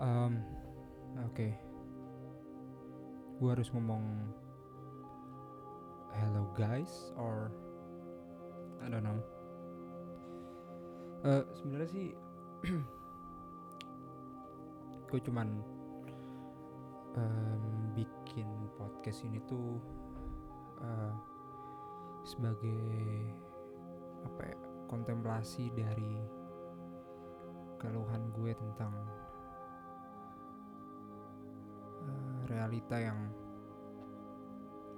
[0.00, 0.40] um,
[1.20, 1.52] oke okay.
[3.36, 4.02] gue harus ngomong
[6.16, 7.52] hello guys or
[8.80, 9.20] I don't know
[11.22, 12.08] uh, sebenarnya sih
[15.12, 15.48] gue cuman
[17.18, 17.62] um,
[17.92, 18.48] bikin
[18.80, 19.76] podcast ini tuh
[20.80, 21.12] uh,
[22.24, 22.80] sebagai
[24.20, 24.56] apa ya
[24.88, 26.20] kontemplasi dari
[27.80, 28.92] keluhan gue tentang
[32.50, 33.30] realita yang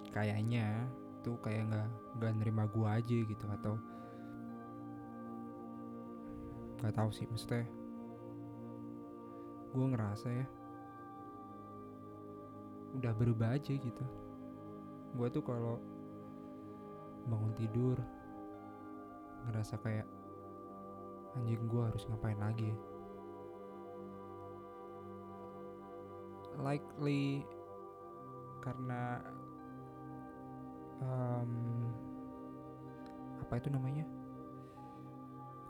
[0.08, 0.88] kayaknya
[1.20, 1.88] tuh kayak nggak
[2.18, 3.76] nggak nerima gue aja gitu atau
[6.80, 7.68] nggak tahu sih maksudnya
[9.72, 10.46] gue ngerasa ya
[12.92, 14.04] udah berubah aja gitu.
[15.16, 15.80] Gue tuh kalau
[17.24, 17.96] bangun tidur
[19.48, 20.06] ngerasa kayak
[21.38, 22.76] anjing gue harus ngapain lagi ya
[26.62, 27.42] likely
[28.62, 29.18] karena
[31.02, 31.52] um,
[33.42, 34.06] apa itu namanya?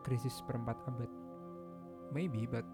[0.04, 1.08] Krisis perempat abad.
[2.12, 2.68] Maybe but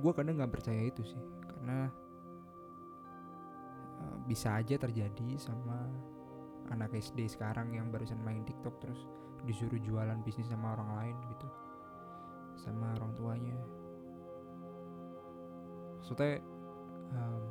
[0.00, 1.86] gue kadang nggak percaya itu sih karena
[4.02, 5.86] uh, bisa aja terjadi sama
[6.72, 9.06] anak SD sekarang yang barusan main TikTok terus
[9.44, 11.48] disuruh jualan bisnis sama orang lain gitu
[12.58, 13.56] sama orang tuanya
[16.04, 16.36] maksudnya
[17.16, 17.44] um,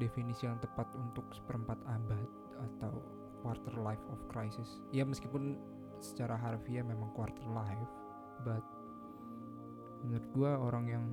[0.00, 2.24] definisi yang tepat untuk seperempat abad
[2.56, 3.04] atau
[3.44, 4.80] quarter life of crisis.
[4.88, 5.60] Ya meskipun
[6.00, 7.92] secara harfiah memang quarter life
[8.40, 8.64] but
[10.00, 11.04] menurut gua orang yang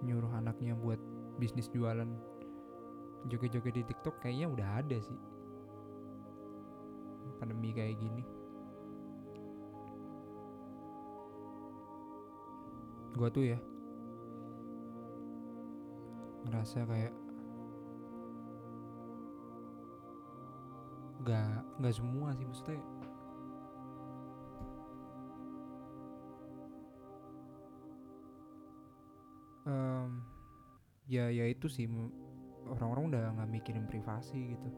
[0.00, 0.96] nyuruh anaknya buat
[1.36, 2.08] bisnis jualan
[3.28, 5.20] joget-joget di TikTok kayaknya udah ada sih.
[7.36, 8.24] Pandemi kayak gini.
[13.12, 13.60] Gua tuh ya
[16.46, 17.14] ngerasa kayak
[21.26, 22.80] gak nggak semua sih maksudnya
[29.68, 30.24] um,
[31.04, 31.84] ya ya itu sih
[32.68, 34.68] orang-orang udah nggak mikirin privasi gitu.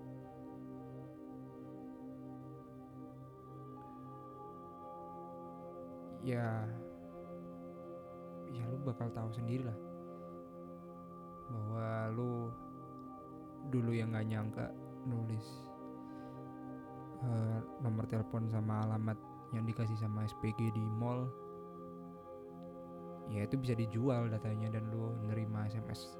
[6.21, 6.69] Ya
[8.53, 9.90] ya lu bakal tahu sendiri lah
[13.71, 14.67] dulu yang nggak nyangka
[15.07, 15.47] nulis
[17.25, 19.17] uh, nomor telepon sama alamat
[19.51, 21.27] yang dikasih sama SPG di mall.
[23.31, 26.19] Ya itu bisa dijual datanya dan lu nerima SMS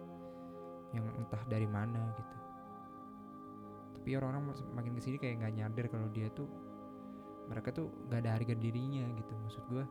[0.95, 2.37] yang entah dari mana gitu.
[3.99, 6.47] Tapi orang-orang makin ke sini kayak nggak nyadar kalau dia tuh
[7.51, 9.35] mereka tuh nggak ada harga dirinya gitu.
[9.43, 9.85] Maksud gue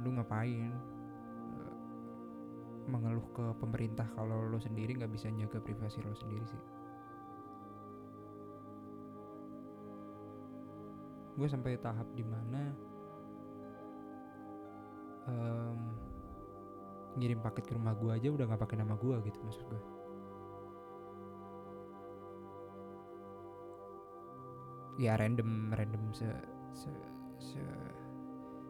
[0.00, 0.74] lu ngapain
[2.90, 6.62] mengeluh ke pemerintah kalau lo sendiri nggak bisa jaga privasi lo sendiri sih.
[11.38, 12.62] Gue sampai tahap di mana
[15.30, 15.80] um,
[17.18, 19.80] ngirim paket ke rumah gue aja udah nggak pakai nama gue gitu maksud gue
[25.00, 26.28] ya random random se
[26.76, 26.92] se
[27.40, 27.62] se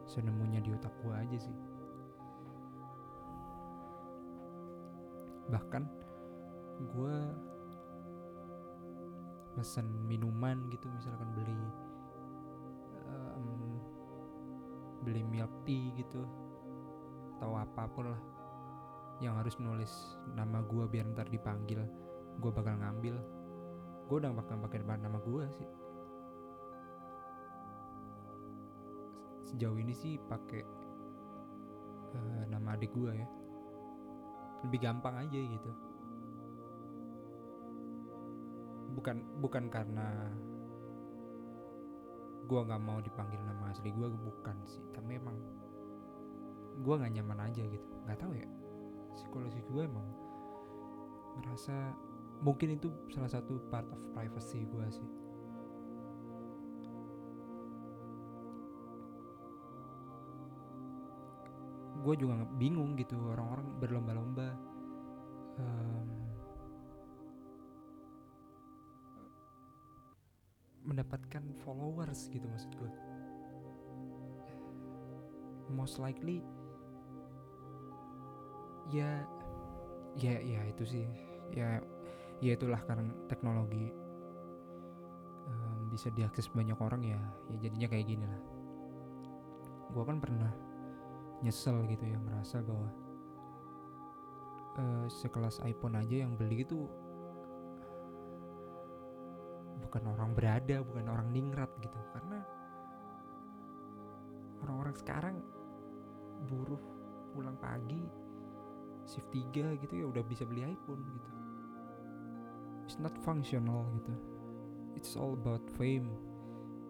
[0.07, 1.57] senemunya di otak gue aja sih
[5.51, 5.85] bahkan
[6.81, 7.15] gue
[9.59, 11.59] mesen minuman gitu misalkan beli
[13.11, 13.77] um,
[15.03, 16.23] beli milk tea gitu
[17.37, 18.21] atau apa pun lah
[19.21, 21.83] yang harus nulis nama gue biar ntar dipanggil
[22.39, 23.15] gue bakal ngambil.
[24.07, 25.69] Gue udah bakal pakai nama gue sih.
[29.51, 30.63] Sejauh ini sih pakai
[32.15, 33.27] uh, nama adik gue ya
[34.67, 35.71] lebih gampang aja gitu.
[38.91, 40.29] Bukan bukan karena
[42.45, 44.83] gue nggak mau dipanggil nama asli gue bukan sih.
[44.91, 45.37] Tapi emang
[46.81, 47.87] gue nggak nyaman aja gitu.
[48.05, 48.49] Nggak tahu ya
[49.15, 50.07] psikologi gue emang
[51.39, 51.75] ngerasa
[52.41, 55.09] mungkin itu salah satu part of privacy gue sih
[62.01, 64.49] gue juga bingung gitu orang-orang berlomba-lomba.
[65.61, 66.09] Um,
[70.81, 72.91] mendapatkan followers gitu maksud gue
[75.71, 76.41] most likely
[78.91, 79.23] ya
[80.19, 81.05] ya ya itu sih.
[81.55, 81.79] Ya
[82.43, 83.87] ya itulah karena teknologi.
[85.47, 87.19] Um, bisa diakses banyak orang ya
[87.55, 88.41] ya jadinya kayak gini lah.
[89.95, 90.51] Gue kan pernah
[91.41, 92.89] nyesel gitu ya ngerasa bahwa
[94.77, 96.85] uh, sekelas iPhone aja yang beli itu
[99.81, 101.99] bukan orang berada bukan orang ningrat gitu.
[102.13, 102.39] Karena
[104.63, 105.35] orang-orang sekarang
[106.47, 106.79] buruh
[107.33, 108.05] pulang pagi
[109.09, 111.29] shift 3 gitu ya udah bisa beli iPhone gitu.
[112.85, 114.13] It's not functional gitu.
[114.95, 116.11] It's all about fame.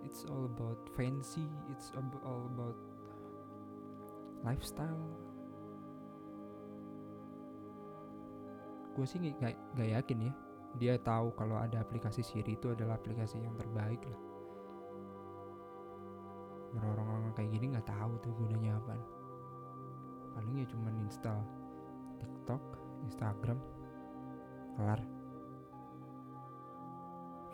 [0.04, 1.48] It's all about fancy.
[1.72, 2.76] It's all about
[4.42, 5.02] lifestyle.
[8.92, 10.34] Gue sih gak, gak yakin ya.
[10.80, 14.20] Dia tahu kalau ada aplikasi Siri itu adalah aplikasi yang terbaik lah.
[16.80, 18.96] Orang-orang kayak gini nggak tahu tuh gunanya apa.
[20.40, 21.40] Paling ya cuman install
[22.24, 22.64] TikTok
[23.12, 23.60] Instagram
[24.80, 25.02] kelar.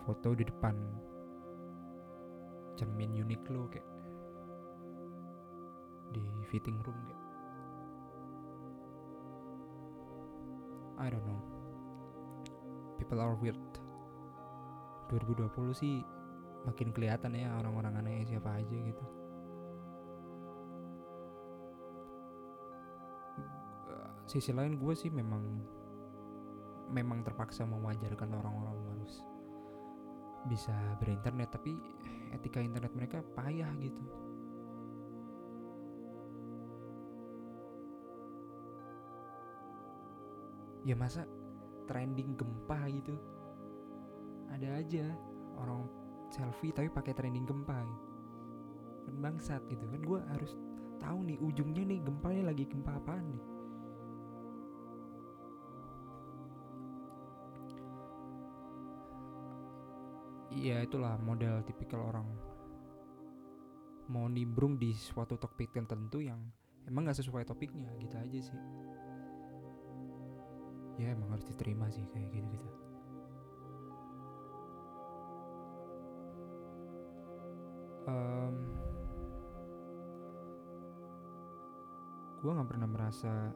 [0.05, 0.77] Foto di depan
[2.77, 3.96] cermin Uniqlo kayak
[6.11, 7.27] di fitting room kayak
[10.97, 11.37] I don't know.
[12.97, 13.61] People are weird.
[15.13, 16.01] 2020 sih
[16.65, 19.05] makin kelihatan ya orang-orang aneh siapa aja gitu.
[24.27, 25.63] Sisi lain gue sih memang
[26.91, 29.23] memang terpaksa mewajarkan orang-orang harus
[30.49, 31.77] bisa berinternet tapi
[32.35, 34.26] etika internet mereka payah gitu
[40.87, 41.27] ya masa
[41.91, 43.19] trending gempa gitu.
[44.55, 45.11] Ada aja
[45.59, 45.83] orang
[46.31, 47.75] selfie tapi pakai trending gempa.
[47.83, 48.05] Gitu.
[49.07, 49.83] kan bangsat gitu.
[49.87, 50.55] Kan gue harus
[51.03, 53.43] tahu nih ujungnya nih gempanya lagi gempa apaan nih.
[60.57, 62.27] Iya itulah model tipikal orang
[64.07, 66.39] mau nimbrung di suatu topik tertentu yang
[66.87, 68.59] emang gak sesuai topiknya gitu aja sih
[70.97, 72.69] ya emang harus diterima sih kayak gitu gitu
[78.09, 78.55] um,
[82.41, 83.53] gue nggak pernah merasa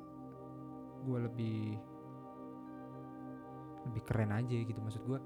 [1.02, 1.62] gue lebih
[3.90, 5.20] lebih keren aja gitu maksud gue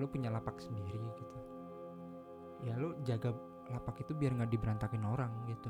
[0.00, 1.38] lo punya lapak sendiri gitu.
[2.64, 3.36] Ya lo jaga
[3.68, 5.68] lapak itu biar nggak diberantakin orang gitu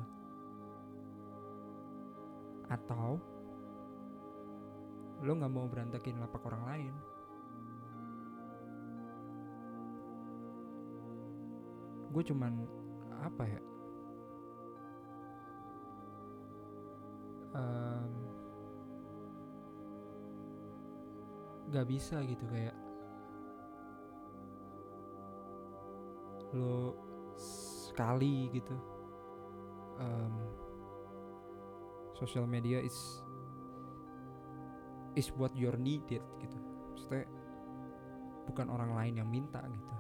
[2.70, 3.18] atau
[5.20, 6.94] lo nggak mau berantakin lapak orang lain?
[12.10, 12.52] Gue cuman
[13.20, 13.60] apa ya?
[17.50, 18.10] Um,
[21.70, 22.74] gak bisa gitu kayak
[26.54, 26.94] lo
[27.90, 28.74] sekali gitu.
[30.02, 30.59] Um,
[32.20, 33.24] social media is
[35.16, 36.58] is what you're needed gitu.
[36.92, 37.24] Maksudnya
[38.44, 39.96] bukan orang lain yang minta gitu.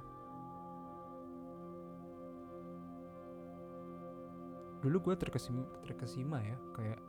[4.80, 7.00] Dulu gue terkesima, terkesima ya kayak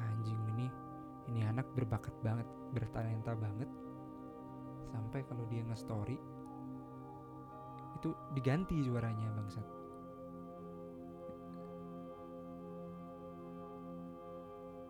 [0.00, 0.68] anjing ini
[1.28, 3.68] ini anak berbakat banget bertalenta banget.
[4.88, 6.16] Sampai kalau dia nge-story
[7.98, 9.77] itu diganti suaranya bangsat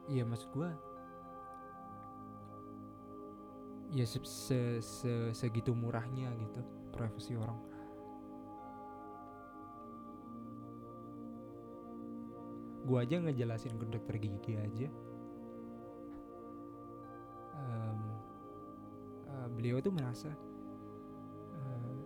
[0.08, 0.70] iya maksud gue
[3.92, 6.60] ya se, se, se segitu murahnya gitu
[6.92, 7.56] privasi orang.
[12.88, 14.88] Gue aja ngejelasin ke dokter gigi aja.
[17.58, 18.00] Um,
[19.28, 20.32] uh, beliau tuh merasa
[21.52, 21.96] uh,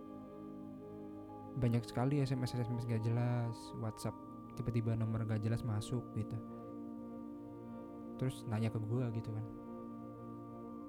[1.61, 4.17] banyak sekali sms sms gak jelas whatsapp
[4.57, 6.33] tiba-tiba nomor gak jelas masuk gitu
[8.23, 9.45] terus nanya ke gue gitu kan.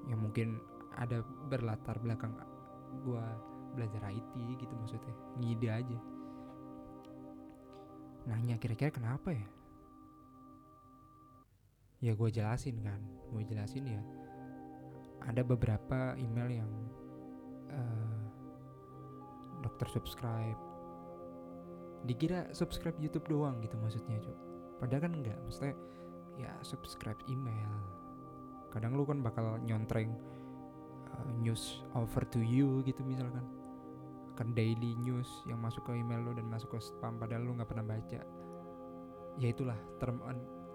[0.07, 0.49] Yang mungkin
[0.95, 2.31] ada berlatar belakang
[3.03, 3.27] gue
[3.75, 5.99] belajar IT gitu maksudnya ngide aja.
[8.31, 9.49] Nanya kira-kira kenapa ya?
[11.99, 13.03] Ya gue jelasin kan
[13.35, 14.03] gue jelasin ya.
[15.27, 16.71] Ada beberapa email yang
[17.75, 18.23] uh,
[19.67, 20.61] dokter subscribe.
[22.07, 25.73] Dikira subscribe YouTube doang gitu maksudnya cuy padahal kan enggak maksudnya
[26.39, 27.71] ya subscribe email.
[28.71, 30.11] Kadang lu kan bakal nyontreng
[31.15, 33.45] uh, news over to you gitu misalkan.
[34.35, 37.71] Akan daily news yang masuk ke email lu dan masuk ke spam padahal lu nggak
[37.71, 38.21] pernah baca.
[39.39, 40.19] Ya itulah term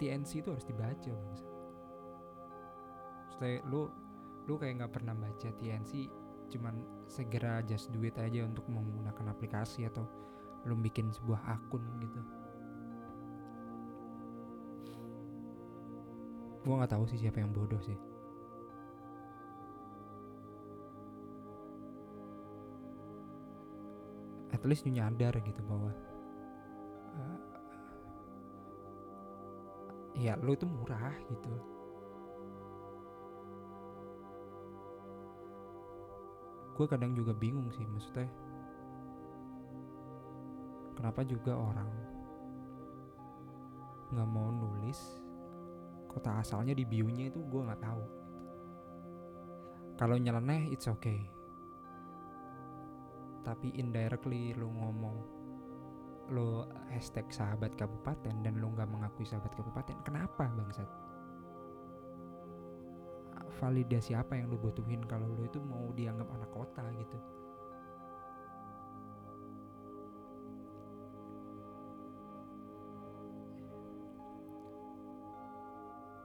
[0.00, 1.36] TNC itu harus dibaca bang.
[3.36, 3.92] Setelah lu
[4.48, 6.08] lu kayak nggak pernah baca TNC
[6.50, 10.02] cuman segera just do it aja untuk menggunakan aplikasi atau
[10.66, 12.20] lu bikin sebuah akun gitu
[16.60, 17.96] gue nggak tahu sih siapa yang bodoh sih.
[24.52, 25.90] At least lu nyadar gitu bahwa
[27.16, 27.38] uh,
[30.12, 31.52] ya lu itu murah gitu.
[36.76, 38.28] Gue kadang juga bingung sih maksudnya
[41.00, 41.88] kenapa juga orang
[44.12, 45.00] nggak mau nulis
[46.10, 48.04] kota asalnya di bionya itu gue nggak tahu.
[49.94, 51.22] Kalau nyeleneh it's okay.
[53.46, 55.16] Tapi indirectly lu ngomong
[56.30, 60.86] lu hashtag sahabat kabupaten dan lu nggak mengakui sahabat kabupaten kenapa bangsat?
[63.62, 67.18] Validasi apa yang lu butuhin kalau lu itu mau dianggap anak kota gitu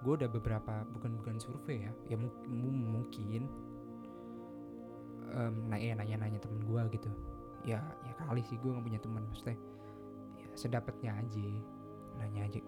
[0.05, 3.49] gue udah beberapa bukan bukan survei ya ya mungkin
[5.33, 7.09] um, nah, ya nanya-nanya temen gue gitu.
[7.65, 9.57] Ya ya kali sih gue nggak punya teman maksudnya
[10.37, 11.47] ya sedapatnya aja
[12.21, 12.61] nanya aja.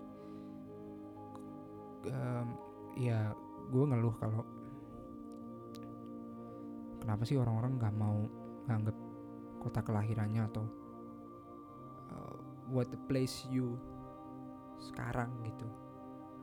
[2.07, 2.47] Um,
[2.97, 3.31] ya
[3.69, 4.41] gue ngeluh kalau
[7.03, 8.17] kenapa sih orang-orang nggak mau
[8.67, 8.97] nganggap
[9.61, 10.65] kota kelahirannya atau
[12.11, 13.77] uh, what the place you
[14.77, 15.67] sekarang gitu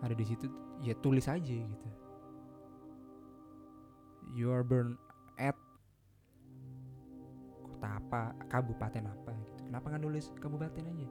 [0.04, 0.46] ada di situ
[0.84, 1.88] ya tulis aja gitu.
[4.34, 5.00] You are born
[5.40, 5.56] at
[7.64, 9.52] kota apa kabupaten apa gitu.
[9.72, 11.08] Kenapa nggak nulis kabupaten aja?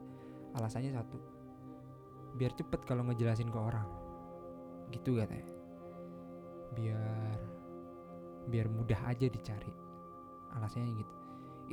[0.54, 1.18] Alasannya satu
[2.38, 3.86] biar cepet kalau ngejelasin ke orang.
[4.94, 5.50] Gitu katanya.
[6.78, 7.38] Biar
[8.46, 9.72] biar mudah aja dicari.
[10.54, 11.14] Alasannya gitu.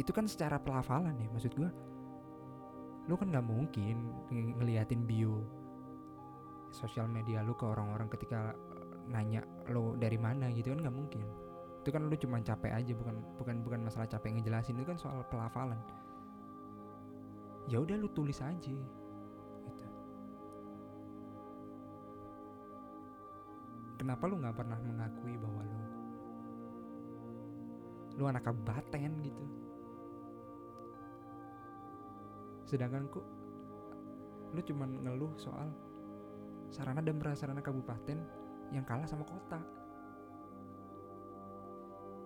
[0.01, 1.69] Itu kan secara pelafalan ya maksud gue
[3.09, 5.41] lu kan nggak mungkin ng ngeliatin bio
[6.71, 8.55] sosial media lu ke orang-orang ketika
[9.11, 11.27] nanya lo dari mana gitu kan nggak mungkin.
[11.83, 15.21] Itu kan lu cuma capek aja bukan bukan bukan masalah capek ngejelasin itu kan soal
[15.27, 15.77] pelafalan.
[17.67, 18.95] Ya udah lu tulis aja gitu.
[24.01, 25.79] Kenapa lu nggak pernah mengakui bahwa lu
[28.17, 29.45] lu anak kabupaten gitu?
[32.65, 33.25] Sedangkan kok
[34.51, 35.69] lu cuman ngeluh soal
[36.71, 38.17] sarana dan prasarana kabupaten
[38.71, 39.59] yang kalah sama kota.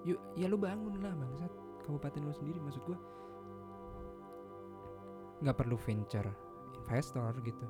[0.06, 1.50] Yuk ya lu bangun lah bangsat.
[1.82, 2.98] Kabupaten lu sendiri maksud gua.
[5.42, 6.30] Nggak perlu venture
[6.78, 7.66] investor gitu.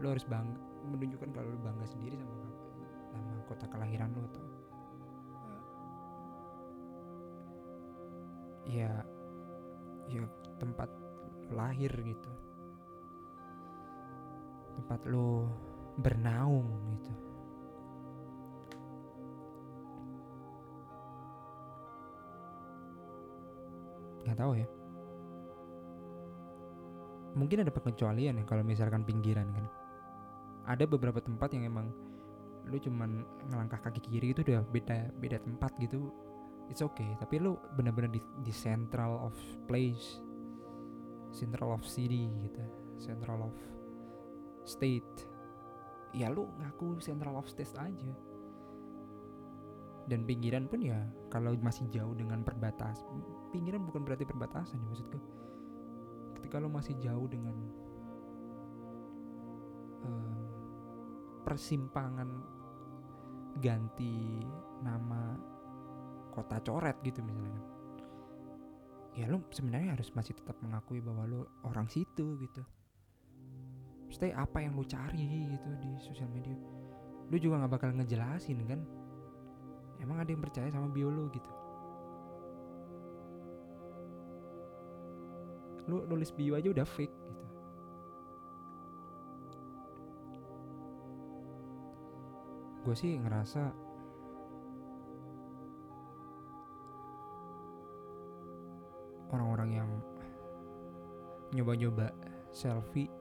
[0.00, 0.48] Lu harus bang
[0.88, 2.32] menunjukkan kalau lu bangga sendiri sama
[3.12, 4.44] sama kota kelahiran lu atau
[8.64, 9.04] ya
[10.08, 10.24] ya
[10.56, 10.88] tempat
[11.52, 12.30] lahir gitu.
[14.80, 15.52] Tempat lo
[16.00, 17.12] bernaung gitu.
[24.24, 24.68] Nggak tahu ya.
[27.38, 29.66] Mungkin ada pengecualian ya kalau misalkan pinggiran kan.
[30.66, 31.88] Ada beberapa tempat yang emang
[32.68, 36.10] lu cuman ngelangkah kaki kiri itu udah beda beda tempat gitu.
[36.70, 39.34] It's okay tapi lu bener-bener di, di central of
[39.66, 40.22] place
[41.34, 42.62] central of city gitu
[42.98, 43.54] central of
[44.66, 45.29] state
[46.10, 48.12] ya lu ngaku central of state aja.
[50.10, 50.98] Dan pinggiran pun ya
[51.30, 53.06] kalau masih jauh dengan perbatas
[53.54, 55.18] pinggiran bukan berarti perbatasan ya maksudku.
[56.40, 57.54] Ketika lo masih jauh dengan
[60.02, 60.40] um,
[61.46, 62.28] persimpangan
[63.58, 64.42] ganti
[64.80, 65.36] nama
[66.30, 67.62] kota coret gitu misalnya
[69.18, 72.62] ya lo sebenarnya harus masih tetap mengakui bahwa lo orang situ gitu
[74.10, 76.58] Stay apa yang lo cari gitu di sosial media?
[77.30, 78.82] Lo juga nggak bakal ngejelasin kan?
[80.02, 81.50] Emang ada yang percaya sama biolo gitu?
[85.86, 87.46] Lu nulis bio aja udah fake gitu.
[92.82, 93.70] Gue sih ngerasa
[99.30, 99.90] orang-orang yang
[101.54, 102.10] nyoba-nyoba
[102.50, 103.19] selfie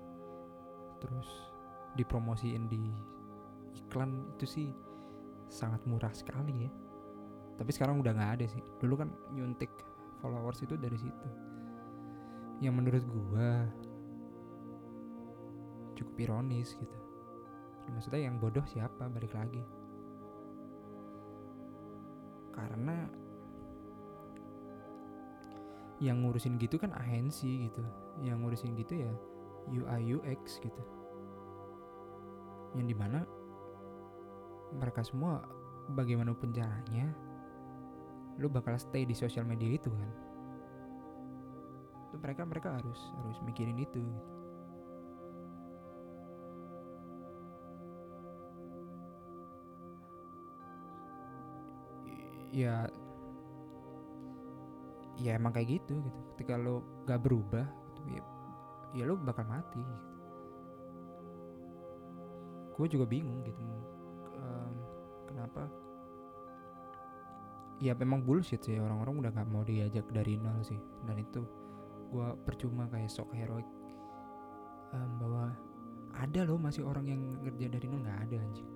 [1.00, 1.50] terus
[1.98, 2.92] dipromosiin di
[3.76, 4.68] iklan itu sih
[5.50, 6.72] sangat murah sekali ya.
[7.58, 8.64] Tapi sekarang udah nggak ada sih.
[8.80, 9.72] Dulu kan nyuntik
[10.22, 11.28] followers itu dari situ.
[12.64, 13.68] Yang menurut gua
[15.98, 16.98] cukup ironis gitu.
[17.90, 19.10] Maksudnya yang bodoh siapa?
[19.10, 19.60] Balik lagi.
[22.54, 23.10] Karena
[26.00, 27.84] yang ngurusin gitu kan agensi gitu.
[28.24, 29.12] Yang ngurusin gitu ya
[29.70, 30.84] UI UX gitu.
[32.78, 33.26] Yang di mana
[34.74, 35.42] mereka semua
[35.94, 37.10] bagaimanapun caranya
[38.40, 40.10] lu bakal stay di sosial media itu kan.
[42.10, 44.00] Itu mereka mereka harus harus mikirin itu.
[44.00, 44.40] Gitu.
[52.50, 52.90] ya
[55.20, 56.20] ya emang kayak gitu gitu.
[56.36, 58.24] Ketika lo gak berubah gitu, ya
[58.94, 59.82] ya lo bakal mati.
[62.74, 63.60] Gue juga bingung gitu.
[64.40, 64.74] Um,
[65.28, 65.68] kenapa?
[67.84, 68.80] Ya memang bullshit sih.
[68.80, 70.80] Orang-orang udah gak mau diajak dari nol sih.
[71.04, 71.44] Dan itu
[72.10, 73.68] gue percuma kayak sok heroik.
[74.96, 75.54] Um, bahwa
[76.18, 78.02] ada loh masih orang yang kerja dari nol.
[78.02, 78.70] Nggak ada anjing.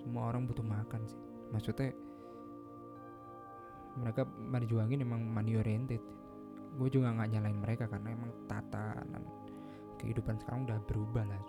[0.00, 1.20] Semua orang butuh makan sih.
[1.52, 1.92] Maksudnya
[4.00, 6.00] mereka berjuangin emang money oriented
[6.78, 9.24] gue juga nggak nyalain mereka karena emang tatanan
[9.98, 11.42] kehidupan sekarang udah berubah lah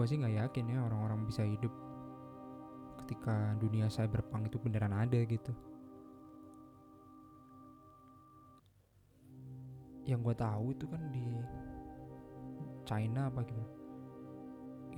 [0.00, 1.74] gue sih nggak yakin ya orang-orang bisa hidup
[3.04, 5.52] ketika dunia cyberpunk itu beneran ada gitu.
[10.06, 11.26] Yang gue tahu itu kan di
[12.86, 13.79] China apa gimana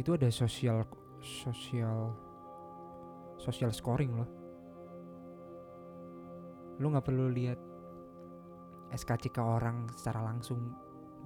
[0.00, 0.84] itu ada sosial
[1.20, 2.16] sosial
[3.36, 4.30] sosial scoring loh.
[6.80, 7.60] Lu nggak perlu lihat
[8.92, 10.72] SKCK orang secara langsung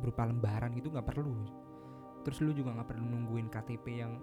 [0.02, 1.34] berupa lembaran gitu nggak perlu.
[2.26, 4.18] Terus lu juga nggak perlu nungguin KTP yang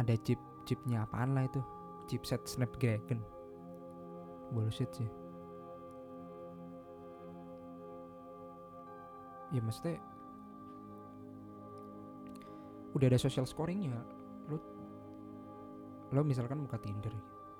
[0.00, 1.60] ada chip chipnya apaan lah itu.
[2.06, 3.20] Chipset Snapdragon.
[4.54, 5.10] Bullshit sih.
[9.54, 10.02] Ya maksudnya
[12.96, 14.00] udah ada social scoringnya
[14.48, 14.56] lo
[16.10, 17.12] lo misalkan buka Tinder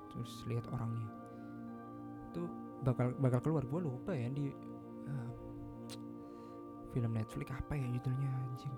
[0.09, 1.27] terus lihat orangnya
[2.37, 2.47] tuh
[2.85, 3.63] bakal bakal keluar.
[3.65, 4.51] Gue lupa ya di
[5.09, 5.31] uh,
[6.93, 8.75] film Netflix apa ya judulnya anjing.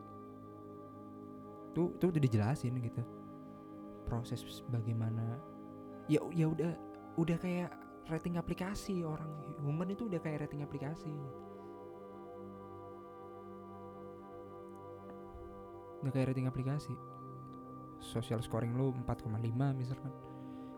[1.76, 3.04] Tuh tuh udah dijelasin gitu
[4.10, 4.42] proses
[4.74, 5.38] bagaimana
[6.10, 6.74] ya ya udah
[7.22, 7.70] udah kayak
[8.10, 9.30] rating aplikasi orang
[9.62, 11.14] human itu udah kayak rating aplikasi
[16.02, 16.94] nggak kayak rating aplikasi.
[18.00, 19.28] Social scoring lo 4,5
[19.76, 20.12] misalkan.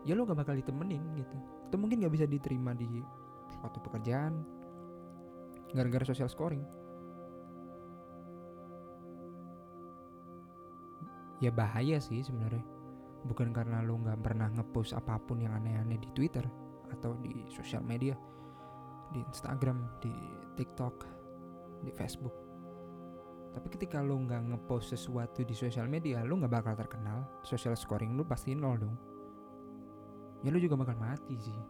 [0.02, 1.36] Ya lo gak bakal ditemenin gitu.
[1.70, 2.98] Atau mungkin gak bisa diterima di
[3.54, 4.42] suatu pekerjaan.
[5.70, 6.66] Gara-gara social scoring.
[11.38, 12.66] Ya bahaya sih sebenarnya.
[13.22, 16.42] Bukan karena lo nggak pernah ngepost apa pun yang aneh-aneh di Twitter
[16.90, 18.18] atau di sosial media.
[19.14, 20.14] Di Instagram di
[20.58, 20.96] TikTok
[21.82, 22.41] di Facebook
[23.52, 27.28] tapi ketika lo nggak ngepost sesuatu di sosial media lo nggak bakal terkenal.
[27.44, 28.96] Social scoring lo pasti nol dong.
[30.40, 31.60] Ya lo juga bakal mati sih.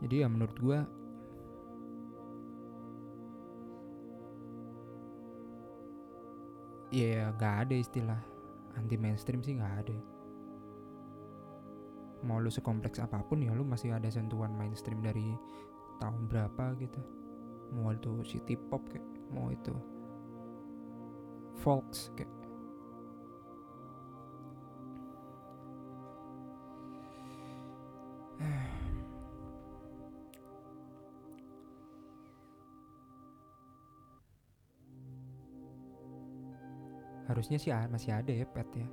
[0.00, 0.78] Jadi ya menurut gue
[6.92, 8.20] ya gak ada istilah
[8.76, 9.96] anti mainstream sih gak ada.
[12.28, 15.32] Mau lu sekompleks apa pun ya lu masih ada sentuhan mainstream dari
[16.00, 17.00] tahun berapa gitu
[17.74, 19.74] mau itu city pop kayak mau itu
[21.66, 22.30] folks kayak.
[37.26, 38.86] Harusnya sih masih ada ya pet ya.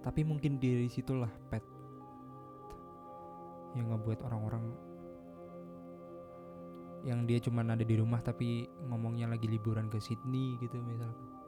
[0.00, 1.62] Tapi mungkin dari situlah pet
[3.78, 4.89] yang ngebuat orang-orang
[7.00, 11.40] yang dia cuma ada di rumah tapi ngomongnya lagi liburan ke Sydney gitu misalkan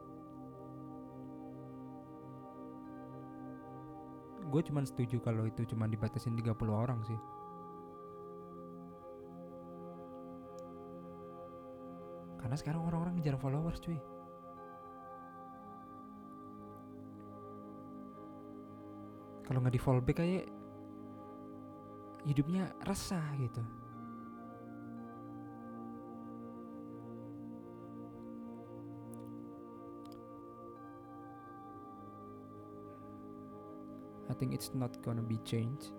[4.53, 7.17] gue cuma setuju kalau itu cuma dibatasin 30 orang sih.
[12.37, 13.97] Karena sekarang orang-orang ngejar followers cuy.
[19.41, 20.45] Kalau nggak di fallback kayak
[22.29, 23.59] hidupnya resah gitu
[34.33, 35.93] I think it's not gonna be changed.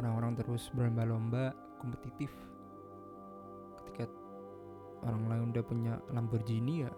[0.00, 2.32] Orang-orang terus berlomba-lomba kompetitif.
[3.76, 4.08] Ketika
[5.04, 6.92] orang lain udah punya Lamborghini ya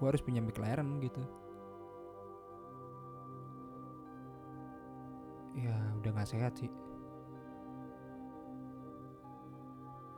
[0.00, 1.22] gue harus punya McLaren gitu.
[5.54, 6.72] Ya udah nggak sehat sih.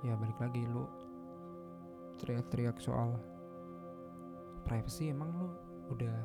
[0.00, 0.88] Ya balik lagi lu
[2.22, 3.18] teriak-teriak soal
[4.64, 5.52] privacy emang lo
[5.92, 6.16] udah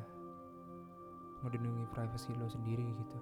[1.40, 3.18] ngelindungi privacy lo sendiri gitu